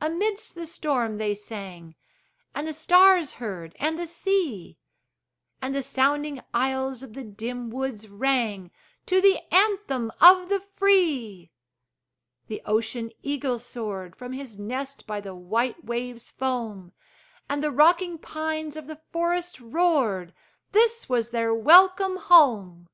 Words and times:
Amidst 0.00 0.54
the 0.54 0.64
storm 0.64 1.18
they 1.18 1.34
sang, 1.34 1.94
And 2.54 2.66
the 2.66 2.72
stars 2.72 3.34
heard, 3.34 3.76
and 3.78 3.98
the 3.98 4.06
sea; 4.06 4.78
And 5.60 5.74
the 5.74 5.82
sounding 5.82 6.40
aisles 6.54 7.02
of 7.02 7.12
the 7.12 7.22
dim 7.22 7.68
woods 7.68 8.08
rang 8.08 8.70
To 9.04 9.20
the 9.20 9.40
anthem 9.54 10.10
of 10.22 10.48
the 10.48 10.60
free! 10.76 11.50
The 12.46 12.62
ocean 12.64 13.10
eagle 13.22 13.58
soared 13.58 14.16
From 14.16 14.32
his 14.32 14.58
nest 14.58 15.06
by 15.06 15.20
the 15.20 15.34
white 15.34 15.84
wave's 15.84 16.30
foam; 16.30 16.94
And 17.46 17.62
the 17.62 17.70
rocking 17.70 18.16
pines 18.16 18.74
of 18.74 18.86
the 18.86 19.02
forest 19.12 19.60
roared 19.60 20.32
This 20.72 21.10
was 21.10 21.28
their 21.28 21.54
welcome 21.54 22.16
home! 22.16 22.88